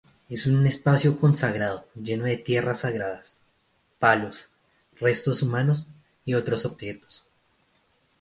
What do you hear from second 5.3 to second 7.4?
humanos y otros objetos.